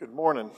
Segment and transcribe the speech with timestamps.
[0.00, 0.50] Good morning.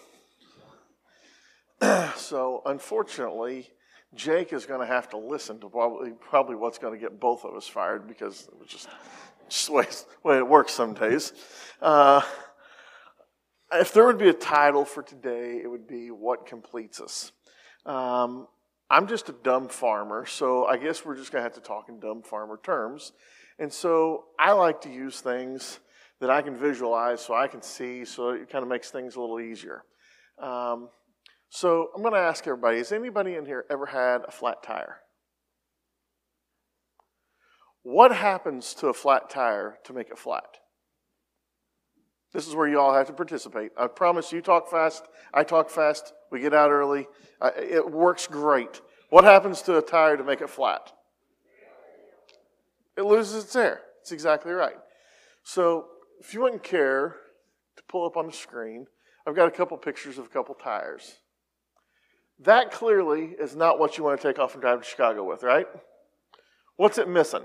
[2.15, 3.69] so, unfortunately,
[4.15, 7.45] Jake is going to have to listen to probably, probably what's going to get both
[7.45, 8.89] of us fired because it was just,
[9.49, 9.87] just the way,
[10.23, 11.33] the way it works some days.
[11.81, 12.23] Uh,
[13.73, 17.33] if there would be a title for today, it would be What Completes Us.
[17.85, 18.47] Um,
[18.89, 21.89] I'm just a dumb farmer, so I guess we're just going to have to talk
[21.89, 23.11] in dumb farmer terms.
[23.59, 25.81] And so I like to use things
[26.23, 29.21] that I can visualize so I can see, so it kind of makes things a
[29.21, 29.83] little easier.
[30.41, 30.89] Um,
[31.49, 34.99] so I'm going to ask everybody has anybody in here ever had a flat tire?
[37.83, 40.59] What happens to a flat tire to make it flat?
[42.33, 43.73] This is where you all have to participate.
[43.77, 45.03] I promise you talk fast,
[45.35, 47.09] I talk fast, we get out early.
[47.41, 48.81] Uh, it works great.
[49.11, 50.93] What happens to a tire to make it flat?
[52.97, 53.81] It loses its air.
[54.03, 54.77] It's exactly right.
[55.43, 55.87] So
[56.23, 57.17] if you wouldn't care
[57.77, 58.87] to pull up on the screen,
[59.27, 61.17] I've got a couple pictures of a couple tires.
[62.39, 65.43] That clearly is not what you want to take off and drive to Chicago with,
[65.43, 65.67] right?
[66.77, 67.43] What's it missing?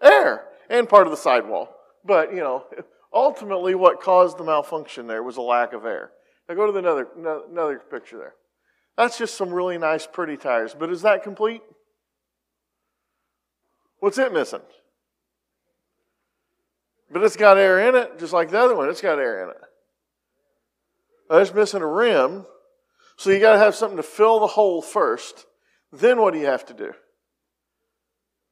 [0.00, 1.74] Air and part of the sidewall.
[2.04, 2.64] But, you know,
[3.12, 6.12] ultimately what caused the malfunction there was a lack of air.
[6.48, 7.08] Now go to the another,
[7.50, 8.34] another picture there.
[8.96, 10.74] That's just some really nice, pretty tires.
[10.78, 11.62] But is that complete?
[13.98, 14.62] What's it missing?
[17.10, 18.88] But it's got air in it, just like the other one.
[18.88, 19.56] It's got air in it.
[21.30, 22.46] Uh, it's missing a rim.
[23.16, 25.46] So you got to have something to fill the hole first.
[25.92, 26.92] Then what do you have to do?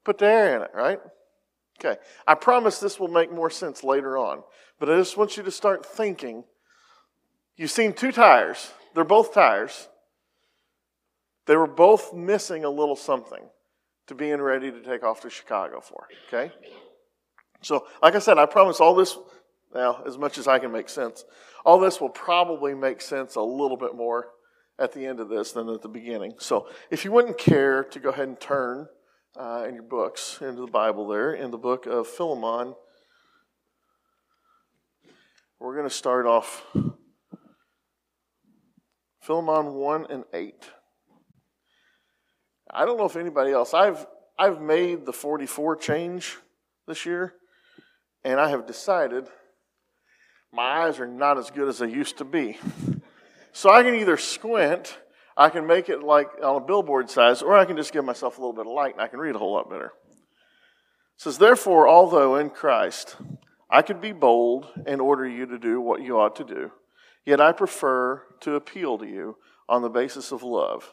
[0.04, 0.98] Put the air in it, right?
[1.78, 2.00] Okay.
[2.26, 4.42] I promise this will make more sense later on.
[4.78, 6.44] But I just want you to start thinking.
[7.56, 8.72] You've seen two tires.
[8.94, 9.88] They're both tires.
[11.46, 13.48] They were both missing a little something
[14.06, 16.08] to being ready to take off to Chicago for.
[16.28, 16.52] Okay?
[17.62, 19.18] So, like I said, I promise all this,
[19.74, 21.24] now, as much as I can make sense,
[21.64, 24.28] all this will probably make sense a little bit more
[24.78, 26.34] at the end of this than at the beginning.
[26.38, 28.88] So, if you wouldn't care to go ahead and turn
[29.38, 32.74] uh, in your books into the Bible there, in the book of Philemon,
[35.60, 36.64] we're going to start off
[39.20, 40.54] Philemon 1 and 8.
[42.70, 44.06] I don't know if anybody else, I've,
[44.38, 46.36] I've made the 44 change
[46.86, 47.34] this year.
[48.28, 49.26] And I have decided
[50.52, 52.58] my eyes are not as good as they used to be.
[53.52, 54.98] So I can either squint,
[55.34, 58.36] I can make it like on a billboard size, or I can just give myself
[58.36, 59.94] a little bit of light and I can read a whole lot better.
[60.10, 60.22] It
[61.16, 63.16] says, Therefore, although in Christ
[63.70, 66.70] I could be bold and order you to do what you ought to do,
[67.24, 69.38] yet I prefer to appeal to you
[69.70, 70.92] on the basis of love.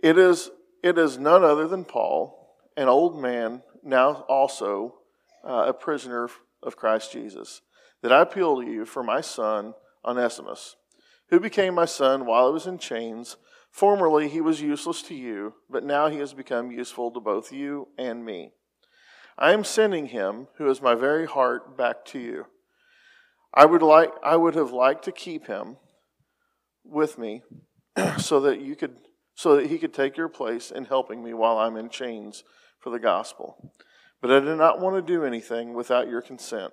[0.00, 0.50] It is,
[0.82, 4.96] it is none other than Paul, an old man, now also
[5.46, 6.28] uh, a prisoner
[6.62, 7.62] of Christ Jesus,
[8.02, 9.74] that I appeal to you for my son,
[10.04, 10.76] Onesimus,
[11.30, 13.36] who became my son while I was in chains.
[13.70, 17.88] Formerly he was useless to you, but now he has become useful to both you
[17.98, 18.52] and me.
[19.38, 22.46] I am sending him, who is my very heart, back to you.
[23.52, 25.76] I would like I would have liked to keep him
[26.84, 27.42] with me
[28.18, 28.96] so that you could
[29.34, 32.44] so that he could take your place in helping me while I'm in chains
[32.78, 33.72] for the gospel.
[34.26, 36.72] But I do not want to do anything without your consent,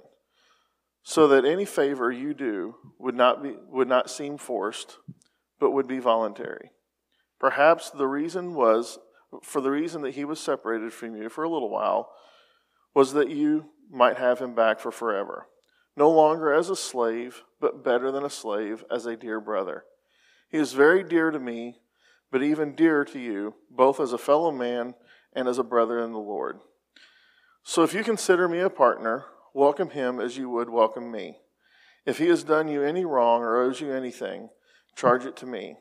[1.03, 4.97] so that any favor you do would not, be, would not seem forced,
[5.59, 6.71] but would be voluntary.
[7.39, 8.97] Perhaps the reason was,
[9.43, 12.09] for the reason that he was separated from you for a little while,
[12.95, 15.45] was that you might have him back for forever,
[15.95, 19.83] no longer as a slave, but better than a slave, as a dear brother.
[20.49, 21.81] He is very dear to me,
[22.31, 24.95] but even dearer to you, both as a fellow man
[25.33, 26.57] and as a brother in the Lord.
[27.65, 31.37] So if you consider me a partner, welcome him as you would welcome me.
[32.05, 34.49] If he has done you any wrong or owes you anything,
[34.97, 35.77] charge it to me.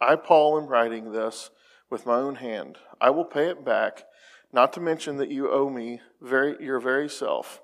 [0.00, 1.50] I, Paul, am writing this
[1.90, 2.78] with my own hand.
[3.00, 4.04] I will pay it back,
[4.52, 7.60] not to mention that you owe me very, your very self.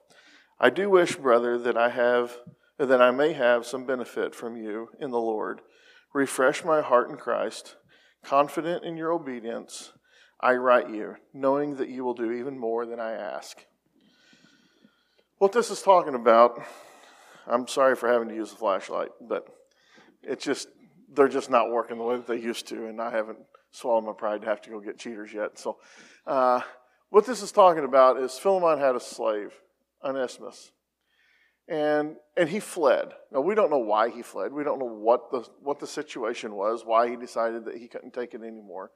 [0.58, 2.38] I do wish, brother, that I have
[2.76, 5.60] that I may have some benefit from you in the Lord.
[6.12, 7.76] Refresh my heart in Christ,
[8.24, 9.92] confident in your obedience
[10.42, 13.64] I write you, knowing that you will do even more than I ask.
[15.38, 16.60] What this is talking about,
[17.46, 19.46] I'm sorry for having to use a flashlight, but
[20.22, 20.68] it's just,
[21.12, 23.38] they're just not working the way that they used to, and I haven't
[23.70, 25.58] swallowed my pride to have to go get cheaters yet.
[25.58, 25.78] So,
[26.26, 26.60] uh,
[27.10, 29.52] what this is talking about is Philemon had a slave,
[30.04, 30.70] Onesimus,
[31.68, 33.12] and and he fled.
[33.32, 34.52] Now we don't know why he fled.
[34.52, 38.12] We don't know what the what the situation was, why he decided that he couldn't
[38.12, 38.90] take it anymore.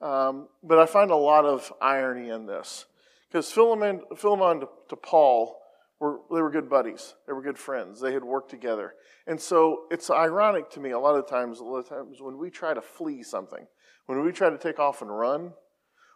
[0.00, 2.86] Um, but I find a lot of irony in this.
[3.30, 5.60] Because Philemon, Philemon to, to, Paul
[6.00, 7.14] were, they were good buddies.
[7.26, 8.00] They were good friends.
[8.00, 8.94] They had worked together.
[9.26, 12.38] And so it's ironic to me a lot of times, a lot of times when
[12.38, 13.66] we try to flee something,
[14.06, 15.52] when we try to take off and run,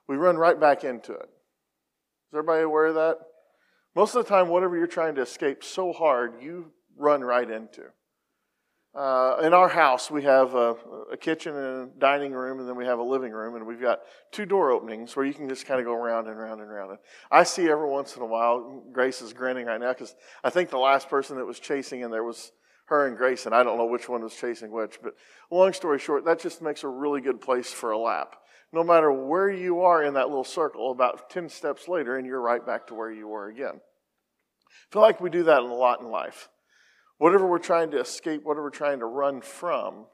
[0.09, 1.29] we run right back into it.
[2.33, 3.19] Is everybody aware of that?
[3.95, 7.85] Most of the time, whatever you're trying to escape so hard, you run right into.
[8.95, 10.77] Uh, in our house, we have a,
[11.11, 13.81] a, kitchen and a dining room, and then we have a living room, and we've
[13.81, 16.71] got two door openings where you can just kind of go around and around and
[16.71, 16.91] around.
[16.91, 16.99] And
[17.29, 20.15] I see every once in a while, Grace is grinning right now because
[20.45, 22.53] I think the last person that was chasing in there was
[22.87, 25.01] her and Grace, and I don't know which one was chasing which.
[25.03, 25.15] But
[25.51, 28.37] long story short, that just makes a really good place for a lap.
[28.73, 32.41] No matter where you are in that little circle, about 10 steps later, and you're
[32.41, 33.81] right back to where you were again.
[33.81, 36.49] I feel like we do that a lot in life
[37.25, 40.05] whatever we're trying to escape, whatever we're trying to run from,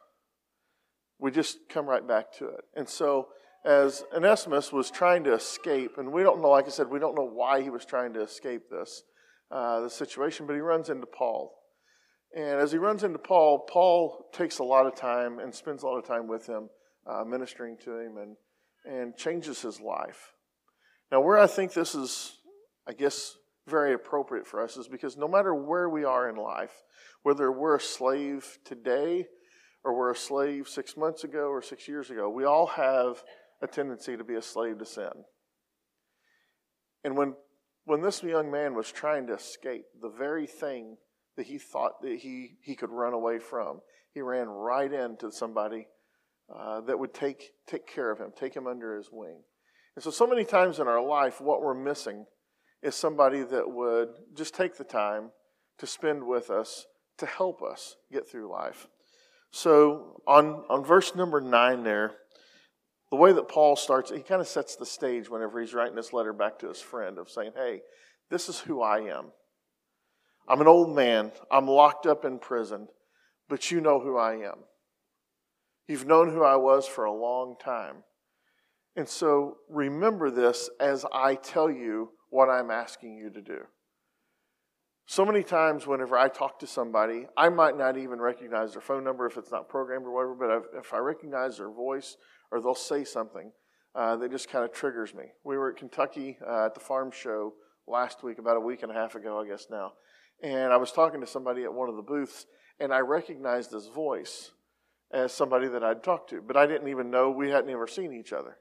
[1.18, 2.60] we just come right back to it.
[2.76, 3.30] And so,
[3.64, 7.16] as Onesimus was trying to escape, and we don't know, like I said, we don't
[7.16, 9.02] know why he was trying to escape this,
[9.50, 11.52] uh, the situation, but he runs into Paul.
[12.32, 15.86] And as he runs into Paul, Paul takes a lot of time and spends a
[15.86, 16.68] lot of time with him,
[17.10, 18.36] uh, ministering to him, and,
[18.84, 20.34] and changes his life.
[21.10, 22.36] Now, where I think this is,
[22.86, 23.34] I guess,
[23.68, 26.82] very appropriate for us is because no matter where we are in life,
[27.22, 29.26] whether we're a slave today
[29.84, 33.22] or we're a slave six months ago or six years ago, we all have
[33.62, 35.10] a tendency to be a slave to sin.
[37.04, 37.34] And when,
[37.84, 40.96] when this young man was trying to escape the very thing
[41.36, 43.80] that he thought that he, he could run away from,
[44.12, 45.86] he ran right into somebody
[46.54, 49.42] uh, that would take, take care of him, take him under his wing.
[49.94, 52.26] And so, so many times in our life, what we're missing
[52.82, 55.30] is somebody that would just take the time
[55.78, 56.86] to spend with us
[57.18, 58.86] to help us get through life.
[59.52, 62.12] So, on, on verse number nine, there,
[63.10, 66.12] the way that Paul starts, he kind of sets the stage whenever he's writing this
[66.12, 67.80] letter back to his friend of saying, Hey,
[68.30, 69.32] this is who I am.
[70.48, 72.88] I'm an old man, I'm locked up in prison,
[73.48, 74.60] but you know who I am.
[75.88, 78.04] You've known who I was for a long time.
[78.96, 83.58] And so remember this as I tell you what I'm asking you to do.
[85.06, 89.02] So many times, whenever I talk to somebody, I might not even recognize their phone
[89.02, 92.16] number if it's not programmed or whatever, but if I recognize their voice
[92.52, 93.50] or they'll say something,
[93.94, 95.24] uh, that just kind of triggers me.
[95.44, 97.54] We were at Kentucky uh, at the farm show
[97.88, 99.94] last week, about a week and a half ago, I guess now,
[100.42, 102.46] and I was talking to somebody at one of the booths,
[102.78, 104.52] and I recognized his voice
[105.12, 108.12] as somebody that I'd talked to, but I didn't even know we hadn't ever seen
[108.12, 108.58] each other.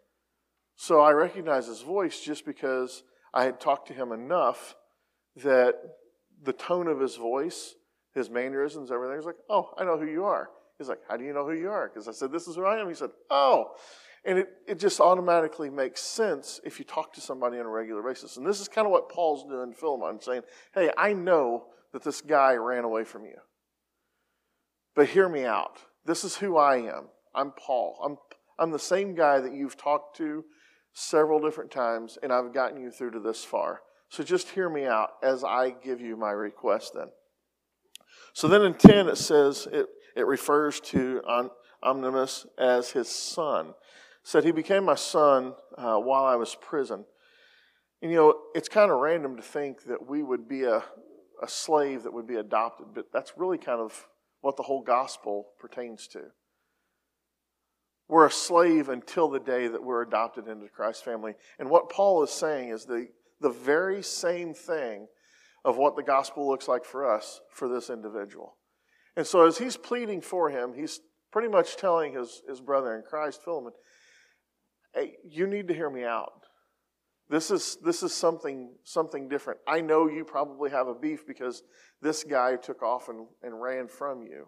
[0.76, 3.04] So I recognized his voice just because
[3.34, 4.76] I had talked to him enough
[5.38, 5.76] that
[6.44, 7.76] the tone of his voice,
[8.14, 10.50] his mannerisms, everything was like, oh, I know who you are.
[10.78, 11.90] He's like, how do you know who you are?
[11.90, 12.88] Because I said, this is who I am.
[12.88, 13.72] He said, oh.
[14.26, 18.02] And it, it just automatically makes sense if you talk to somebody on a regular
[18.02, 18.38] basis.
[18.38, 20.44] And this is kind of what Paul's doing in Philemon, saying,
[20.74, 23.38] hey, I know that this guy ran away from you.
[24.96, 25.80] But hear me out.
[26.06, 27.10] This is who I am.
[27.36, 28.00] I'm Paul.
[28.04, 28.18] I'm,
[28.58, 30.44] I'm the same guy that you've talked to
[30.94, 33.82] several different times, and I've gotten you through to this far.
[34.10, 37.10] So just hear me out as I give you my request then.
[38.34, 41.22] So then in 10, it says, it, it refers to
[41.84, 43.70] Onesimus as his son.
[43.70, 43.76] It
[44.24, 47.06] said, He became my son uh, while I was prison.
[48.02, 50.84] And you know, it's kind of random to think that we would be a,
[51.42, 54.08] a slave that would be adopted, but that's really kind of
[54.42, 56.22] what the whole gospel pertains to.
[58.10, 61.36] We're a slave until the day that we're adopted into Christ's family.
[61.60, 63.08] And what Paul is saying is the,
[63.40, 65.08] the very same thing
[65.64, 68.58] of what the gospel looks like for us, for this individual.
[69.16, 71.02] And so as he's pleading for him, he's
[71.32, 73.74] pretty much telling his, his brother in Christ, Philemon,
[74.96, 76.32] hey, you need to hear me out.
[77.30, 79.60] This is, this is something, something different.
[79.68, 81.62] I know you probably have a beef because
[82.02, 84.48] this guy took off and, and ran from you.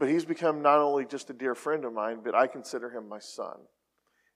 [0.00, 3.06] But he's become not only just a dear friend of mine, but I consider him
[3.06, 3.58] my son.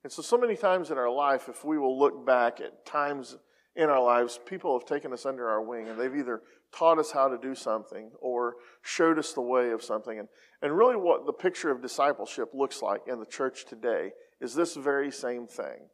[0.04, 3.38] And so, so many times in our life, if we will look back at times
[3.74, 7.10] in our lives, people have taken us under our wing and they've either taught us
[7.10, 10.18] how to do something or showed us the way of something.
[10.18, 10.28] And,
[10.60, 14.76] and really, what the picture of discipleship looks like in the church today is this
[14.76, 15.88] very same thing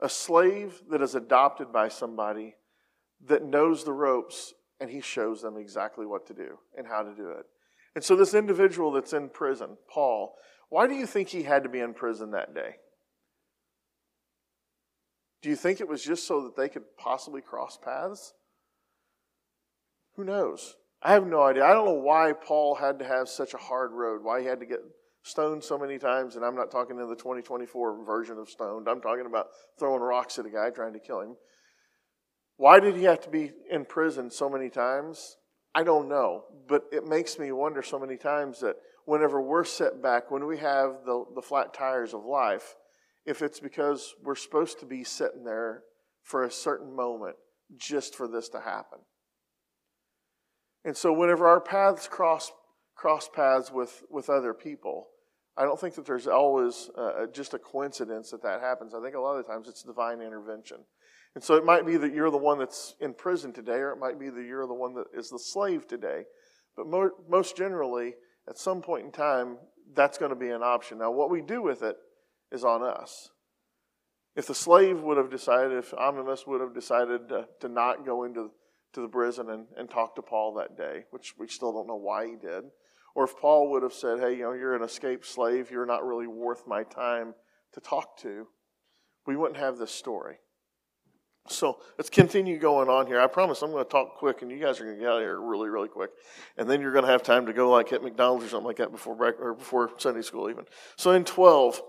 [0.00, 2.56] a slave that is adopted by somebody
[3.24, 7.14] that knows the ropes and he shows them exactly what to do and how to
[7.14, 7.46] do it.
[7.94, 10.34] And so, this individual that's in prison, Paul,
[10.68, 12.76] why do you think he had to be in prison that day?
[15.42, 18.32] Do you think it was just so that they could possibly cross paths?
[20.16, 20.76] Who knows?
[21.02, 21.64] I have no idea.
[21.64, 24.60] I don't know why Paul had to have such a hard road, why he had
[24.60, 24.80] to get
[25.22, 28.88] stoned so many times, and I'm not talking in the 2024 version of stoned.
[28.88, 29.48] I'm talking about
[29.78, 31.36] throwing rocks at a guy trying to kill him.
[32.56, 35.36] Why did he have to be in prison so many times?
[35.74, 38.76] I don't know, but it makes me wonder so many times that
[39.06, 42.76] whenever we're set back, when we have the, the flat tires of life,
[43.26, 45.82] if it's because we're supposed to be sitting there
[46.22, 47.36] for a certain moment
[47.76, 48.98] just for this to happen.
[50.84, 52.52] And so whenever our paths cross
[52.94, 55.08] cross paths with, with other people,
[55.56, 58.94] I don't think that there's always uh, just a coincidence that that happens.
[58.94, 60.78] I think a lot of the times it's divine intervention.
[61.34, 63.98] And so it might be that you're the one that's in prison today, or it
[63.98, 66.24] might be that you're the one that is the slave today.
[66.76, 68.14] But mo- most generally,
[68.48, 69.58] at some point in time,
[69.94, 70.98] that's going to be an option.
[70.98, 71.96] Now, what we do with it
[72.52, 73.30] is on us.
[74.36, 78.24] If the slave would have decided, if Onesimus would have decided to, to not go
[78.24, 78.50] into
[78.94, 81.96] to the prison and, and talk to Paul that day, which we still don't know
[81.96, 82.64] why he did,
[83.16, 86.04] or if Paul would have said, hey, you know, you're an escaped slave, you're not
[86.04, 87.34] really worth my time
[87.72, 88.46] to talk to,
[89.26, 90.36] we wouldn't have this story.
[91.48, 93.20] So let's continue going on here.
[93.20, 95.18] I promise I'm going to talk quick, and you guys are going to get out
[95.18, 96.10] of here really, really quick,
[96.56, 98.78] and then you're going to have time to go like hit McDonald's or something like
[98.78, 100.64] that before break, or before Sunday school even.
[100.96, 101.82] So in 12,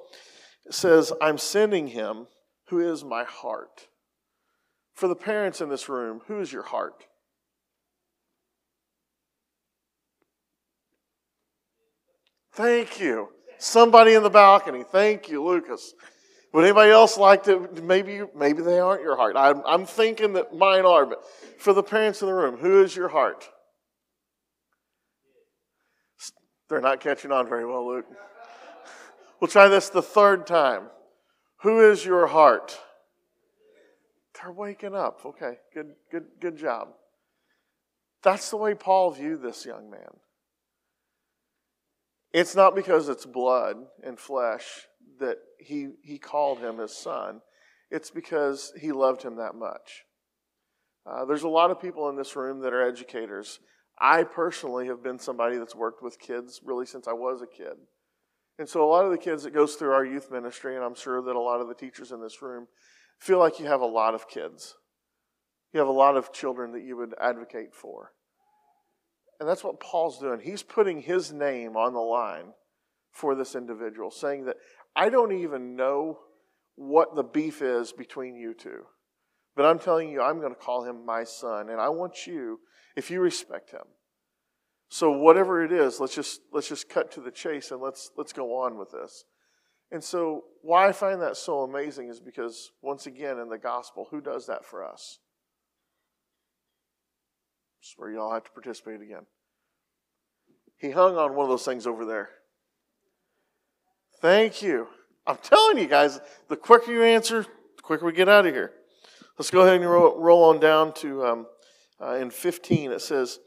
[0.66, 2.28] it says, "I'm sending him
[2.68, 3.88] who is my heart."
[4.94, 7.06] For the parents in this room, who is your heart?
[12.54, 13.30] Thank you.
[13.58, 14.84] Somebody in the balcony.
[14.84, 15.94] Thank you, Lucas.
[16.56, 17.68] Would anybody else like to?
[17.84, 19.36] Maybe maybe they aren't your heart.
[19.36, 21.22] I'm, I'm thinking that mine are, but
[21.58, 23.50] for the parents in the room, who is your heart?
[26.70, 28.06] They're not catching on very well, Luke.
[29.42, 30.84] We'll try this the third time.
[31.64, 32.80] Who is your heart?
[34.42, 35.26] They're waking up.
[35.26, 36.88] Okay, good, good, good job.
[38.24, 40.22] That's the way Paul viewed this young man.
[42.32, 44.88] It's not because it's blood and flesh
[45.20, 47.42] that he, he called him his son,
[47.92, 50.04] it's because he loved him that much.
[51.06, 53.60] Uh, there's a lot of people in this room that are educators.
[54.00, 57.76] I personally have been somebody that's worked with kids really since I was a kid.
[58.58, 60.96] And so a lot of the kids that goes through our youth ministry, and I'm
[60.96, 62.68] sure that a lot of the teachers in this room
[63.20, 64.76] feel like you have a lot of kids.
[65.74, 68.14] You have a lot of children that you would advocate for.
[69.40, 70.40] And that's what Paul's doing.
[70.40, 72.54] He's putting his name on the line
[73.12, 74.58] for this individual, saying that
[74.96, 76.20] I don't even know
[76.76, 78.86] what the beef is between you two.
[79.56, 81.70] But I'm telling you, I'm going to call him my son.
[81.70, 82.60] And I want you,
[82.96, 83.84] if you respect him.
[84.90, 88.34] So whatever it is, let's just let's just cut to the chase and let's let's
[88.34, 89.26] go on with this.
[89.92, 94.08] And so why I find that so amazing is because once again in the gospel,
[94.12, 95.20] who does that for us?
[97.98, 99.28] Where y'all have to participate again.
[100.78, 102.30] He hung on one of those things over there.
[104.22, 104.88] Thank you.
[105.28, 106.20] I'm telling you guys,
[106.50, 107.44] the quicker you answer,
[107.76, 108.72] the quicker we get out of here.
[109.38, 111.48] Let's go ahead and roll, roll on down to um,
[112.02, 112.92] uh, in 15.
[112.92, 113.40] It says,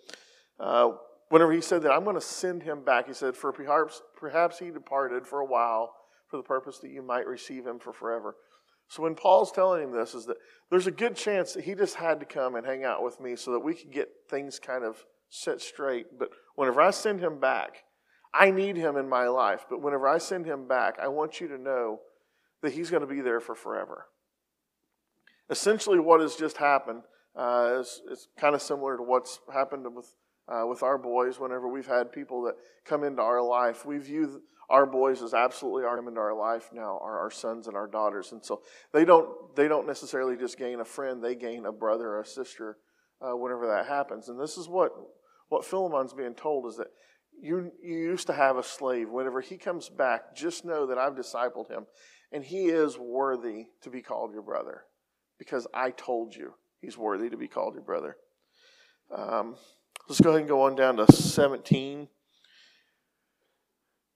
[0.60, 0.92] uh,
[1.28, 4.58] whenever he said that, I'm going to send him back, he said, for perhaps, perhaps
[4.58, 5.94] he departed for a while
[6.28, 8.36] for the purpose that you might receive him for forever.
[8.88, 10.36] So when Paul's telling him this, is that
[10.70, 13.36] there's a good chance that he just had to come and hang out with me
[13.36, 16.18] so that we could get things kind of set straight.
[16.18, 17.84] But whenever I send him back,
[18.38, 21.48] I need him in my life, but whenever I send him back, I want you
[21.48, 22.00] to know
[22.62, 24.06] that he's going to be there for forever.
[25.50, 27.02] Essentially, what has just happened
[27.36, 30.14] uh, is, is kind of similar to what's happened with,
[30.48, 32.54] uh, with our boys whenever we've had people that
[32.84, 33.84] come into our life.
[33.84, 37.76] We view our boys as absolutely our into our life now, our, our sons and
[37.76, 38.32] our daughters.
[38.32, 42.08] And so they don't, they don't necessarily just gain a friend, they gain a brother
[42.08, 42.76] or a sister
[43.20, 44.28] uh, whenever that happens.
[44.28, 44.92] And this is what,
[45.48, 46.88] what Philemon's being told is that
[47.40, 49.10] you, you used to have a slave.
[49.10, 51.86] Whenever he comes back, just know that I've discipled him,
[52.32, 54.84] and he is worthy to be called your brother
[55.38, 58.16] because I told you he's worthy to be called your brother.
[59.14, 59.56] Um,
[60.08, 62.08] let's go ahead and go on down to 17.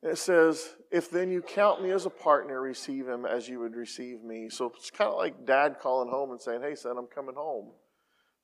[0.02, 3.76] It says, If then you count me as a partner, receive him as you would
[3.76, 4.48] receive me.
[4.50, 7.70] So it's kind of like dad calling home and saying, Hey, son, I'm coming home.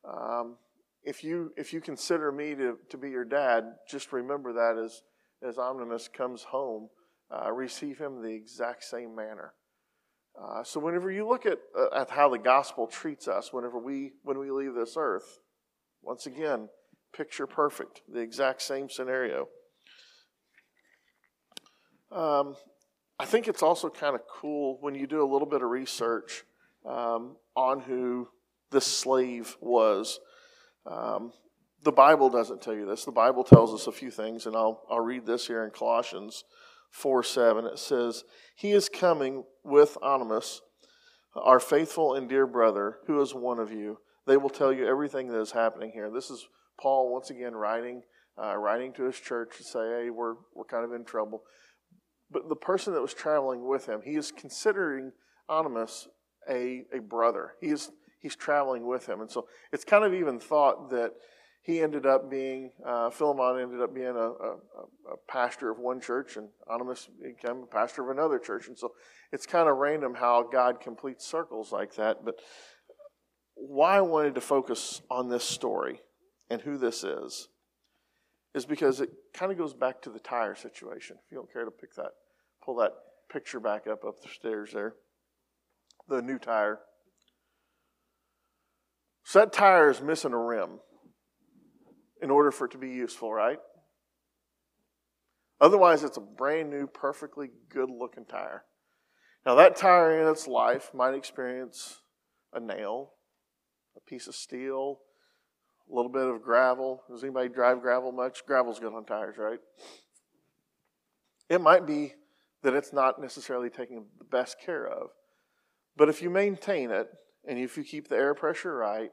[0.09, 0.57] Um,
[1.09, 5.01] if you if you consider me to, to be your dad, just remember that as
[5.43, 6.91] as Onesimus comes home,
[7.35, 9.55] uh, receive him the exact same manner.
[10.41, 14.13] Uh, so whenever you look at uh, at how the gospel treats us, whenever we
[14.23, 15.41] when we leave this earth,
[16.03, 16.69] once again,
[17.17, 19.49] picture perfect, the exact same scenario.
[22.13, 22.55] Um,
[23.19, 26.45] I think it's also kind of cool when you do a little bit of research
[26.87, 28.29] um, on who
[28.71, 30.21] this slave was.
[30.91, 31.33] Um,
[31.85, 33.05] the Bible doesn't tell you this.
[33.05, 36.45] The Bible tells us a few things, and I'll, I'll read this here in Colossians
[36.91, 37.67] 4 7.
[37.67, 38.25] It says,
[38.57, 40.61] He is coming with Onimus,
[41.37, 43.99] our faithful and dear brother, who is one of you.
[44.27, 46.11] They will tell you everything that is happening here.
[46.11, 46.47] This is
[46.81, 48.03] Paul once again writing,
[48.43, 51.45] uh, writing to his church to say, "Hey, we're we're kind of in trouble."
[52.31, 55.13] But the person that was traveling with him, he is considering
[55.49, 56.09] Onimus
[56.49, 57.55] a a brother.
[57.61, 61.13] He is he's traveling with him, and so it's kind of even thought that
[61.61, 64.57] he ended up being uh, Philemon ended up being a, a,
[65.13, 68.93] a, pastor of one church, and Onesimus became a pastor of another church, and so
[69.33, 72.37] it's kind of random how God completes circles like that, but
[73.55, 76.01] why I wanted to focus on this story
[76.49, 77.49] and who this is
[78.55, 81.17] is because it kind of goes back to the tire situation.
[81.25, 82.13] If you don't care to pick that,
[82.65, 82.93] pull that
[83.31, 84.95] picture back up up the stairs there.
[86.09, 86.81] The new tire.
[89.29, 90.79] So that tire is missing a rim
[92.23, 93.59] in order for it to be useful, right?
[95.61, 98.65] Otherwise, it's a brand new, perfectly good looking tire.
[99.45, 102.01] Now, that tire in its life might experience
[102.55, 103.11] a nail,
[103.99, 105.01] a piece of steel,
[105.93, 107.03] a little bit of gravel.
[107.11, 108.47] Does anybody drive gravel much?
[108.47, 109.61] Gravel's good on tires, right?
[111.51, 112.15] It might be
[112.63, 115.11] that it's not necessarily taken the best care of.
[115.99, 117.11] But if you maintain it
[117.49, 119.11] and if you keep the air pressure right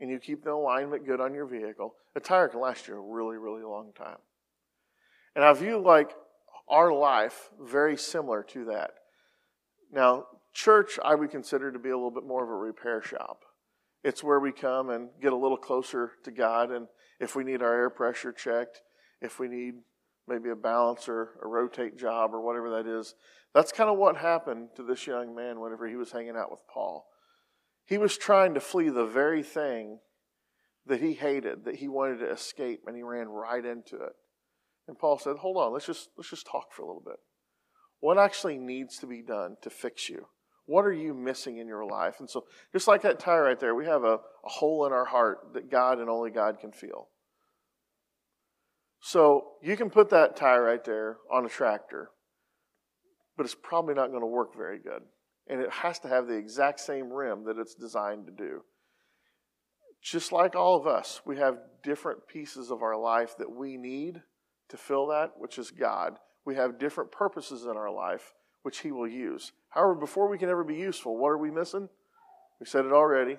[0.00, 3.00] and you keep the alignment good on your vehicle, a tire can last you a
[3.00, 4.16] really, really long time.
[5.36, 6.10] And I view like
[6.68, 8.92] our life very similar to that.
[9.92, 13.42] Now, church I would consider to be a little bit more of a repair shop.
[14.02, 16.70] It's where we come and get a little closer to God.
[16.70, 16.86] And
[17.20, 18.80] if we need our air pressure checked,
[19.20, 19.74] if we need
[20.26, 23.14] maybe a balance or a rotate job or whatever that is,
[23.54, 26.60] that's kind of what happened to this young man whenever he was hanging out with
[26.72, 27.06] Paul.
[27.86, 29.98] He was trying to flee the very thing
[30.86, 34.12] that he hated, that he wanted to escape, and he ran right into it.
[34.86, 37.16] And Paul said, Hold on, let's just, let's just talk for a little bit.
[38.00, 40.26] What actually needs to be done to fix you?
[40.66, 42.16] What are you missing in your life?
[42.20, 45.04] And so, just like that tire right there, we have a, a hole in our
[45.04, 47.08] heart that God and only God can feel.
[49.00, 52.10] So, you can put that tire right there on a tractor,
[53.36, 55.02] but it's probably not going to work very good.
[55.48, 58.62] And it has to have the exact same rim that it's designed to do.
[60.02, 64.22] Just like all of us, we have different pieces of our life that we need
[64.68, 66.18] to fill that, which is God.
[66.44, 69.52] We have different purposes in our life which he will use.
[69.68, 71.88] However, before we can ever be useful, what are we missing?
[72.58, 73.36] We said it already.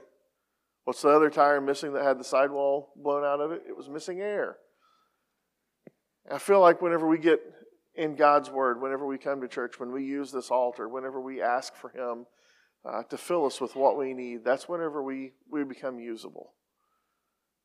[0.83, 3.63] What's the other tire missing that had the sidewall blown out of it?
[3.67, 4.57] It was missing air.
[6.31, 7.39] I feel like whenever we get
[7.95, 11.41] in God's Word, whenever we come to church, when we use this altar, whenever we
[11.41, 12.25] ask for Him
[12.83, 16.53] uh, to fill us with what we need, that's whenever we, we become usable.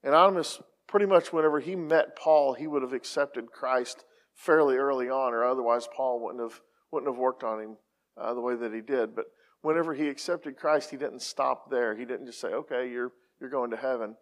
[0.03, 5.09] And Onesimus, pretty much whenever he met Paul, he would have accepted Christ fairly early
[5.11, 7.77] on, or otherwise Paul wouldn't have wouldn't have worked on him
[8.21, 9.15] uh, the way that he did.
[9.15, 9.27] But
[9.63, 11.97] whenever he accepted Christ, he didn't stop there.
[11.97, 14.17] He didn't just say, okay, you're, you're going to heaven.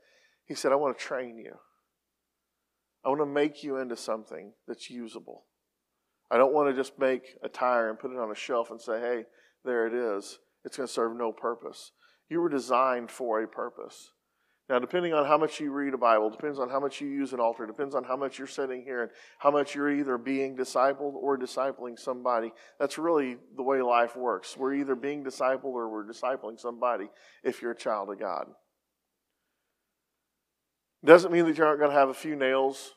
[0.44, 1.54] He said, I want to train you.
[3.04, 5.44] I want to make you into something that's usable.
[6.30, 8.80] I don't want to just make a tire and put it on a shelf and
[8.80, 9.24] say, hey,
[9.64, 10.38] there it is.
[10.64, 11.92] It's going to serve no purpose.
[12.28, 14.10] You were designed for a purpose.
[14.68, 17.32] Now, depending on how much you read a Bible, depends on how much you use
[17.32, 20.54] an altar, depends on how much you're sitting here and how much you're either being
[20.54, 22.52] discipled or discipling somebody.
[22.78, 24.58] That's really the way life works.
[24.58, 27.06] We're either being discipled or we're discipling somebody
[27.42, 28.48] if you're a child of God.
[31.02, 32.92] Doesn't mean that you aren't going to have a few nails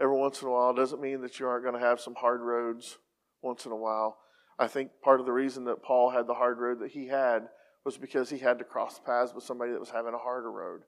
[0.00, 0.72] every once in a while.
[0.72, 2.98] Doesn't mean that you aren't going to have some hard roads
[3.42, 4.18] once in a while.
[4.58, 7.48] I think part of the reason that Paul had the hard road that he had
[7.84, 10.82] was because he had to cross paths with somebody that was having a harder road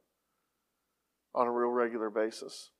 [1.35, 2.71] on a real regular basis.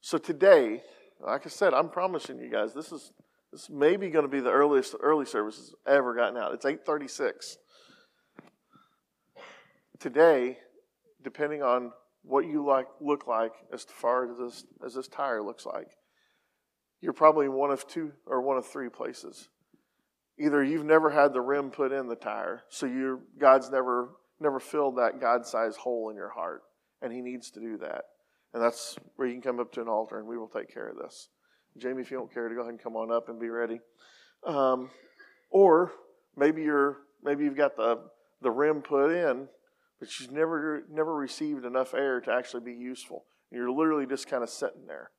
[0.00, 0.82] So today,
[1.20, 3.12] like I said, I'm promising you guys this is
[3.52, 6.52] this may be going to be the earliest early services ever gotten out.
[6.52, 7.56] It's 8:36.
[9.98, 10.58] Today,
[11.22, 11.92] depending on
[12.28, 15.88] what you like look like as far as this as this tire looks like,
[17.00, 19.48] you're probably one of two or one of three places
[20.38, 24.10] either you've never had the rim put in the tire, so you God's never
[24.40, 26.62] never filled that God-sized hole in your heart,
[27.02, 28.04] and He needs to do that.
[28.54, 30.88] And that's where you can come up to an altar, and we will take care
[30.88, 31.28] of this.
[31.76, 33.80] Jamie, if you don't care to go ahead and come on up and be ready.
[34.46, 34.90] Um,
[35.50, 35.92] or
[36.36, 37.98] maybe you're maybe you've got the
[38.40, 39.48] the rim put in,
[39.98, 43.24] but you've never never received enough air to actually be useful.
[43.50, 45.10] You're literally just kind of sitting there.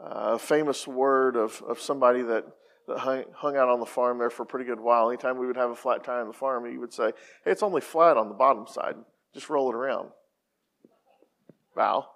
[0.00, 2.44] Uh, a famous word of, of somebody that
[2.86, 5.08] that hung, hung out on the farm there for a pretty good while.
[5.08, 7.12] Anytime we would have a flat tire on the farm, he would say,
[7.44, 8.96] Hey, it's only flat on the bottom side.
[9.32, 10.10] Just roll it around.
[11.76, 12.08] Wow.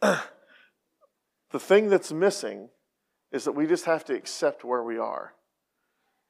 [0.00, 2.68] the thing that's missing
[3.32, 5.34] is that we just have to accept where we are.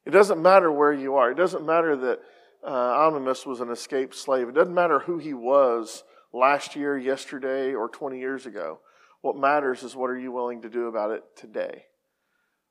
[0.05, 1.31] It doesn't matter where you are.
[1.31, 2.21] It doesn't matter that
[2.67, 4.49] uh, Onesimus was an escaped slave.
[4.49, 8.81] It doesn't matter who he was last year, yesterday, or 20 years ago.
[9.21, 11.85] What matters is what are you willing to do about it today?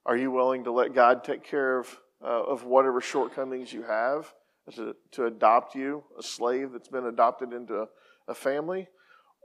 [0.06, 4.34] Are you willing to let God take care of, uh, of whatever shortcomings you have
[4.76, 7.88] to, to adopt you, a slave that's been adopted into a,
[8.28, 8.88] a family?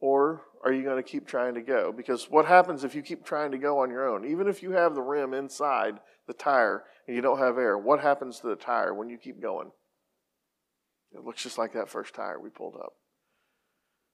[0.00, 1.92] Or are you going to keep trying to go?
[1.92, 4.26] Because what happens if you keep trying to go on your own?
[4.26, 8.00] Even if you have the rim inside the tire and you don't have air, what
[8.00, 9.70] happens to the tire when you keep going?
[11.16, 12.92] It looks just like that first tire we pulled up.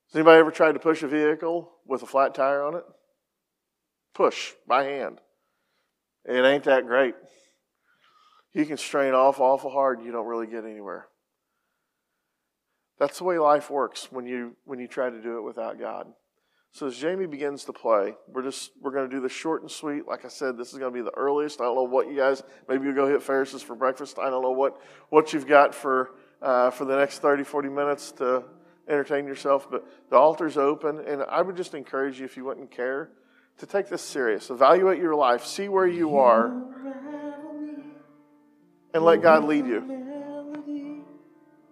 [0.09, 2.85] Has anybody ever tried to push a vehicle with a flat tire on it?
[4.15, 5.21] Push by hand.
[6.25, 7.15] It ain't that great.
[8.53, 11.09] You can strain off awful hard and you don't really get anywhere.
[12.99, 16.07] That's the way life works when you when you try to do it without God.
[16.73, 19.71] So as Jamie begins to play, we're just we're going to do this short and
[19.71, 20.07] sweet.
[20.07, 21.61] Like I said, this is going to be the earliest.
[21.61, 22.43] I don't know what you guys.
[22.69, 24.19] Maybe you go hit Ferris's for breakfast.
[24.19, 26.11] I don't know what what you've got for
[26.43, 28.45] uh, for the next 30, 40 minutes to
[28.89, 29.71] entertain yourself.
[29.71, 33.11] But the altar's open, and I would just encourage you, if you wouldn't care,
[33.59, 34.51] to take this serious.
[34.51, 36.47] Evaluate your life, see where you are,
[38.95, 40.12] and let God lead you.